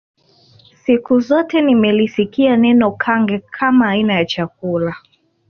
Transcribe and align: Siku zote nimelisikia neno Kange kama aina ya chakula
Siku 0.85 1.19
zote 1.19 1.61
nimelisikia 1.61 2.57
neno 2.57 2.91
Kange 2.91 3.39
kama 3.39 3.87
aina 3.89 4.13
ya 4.13 4.25
chakula 4.25 4.95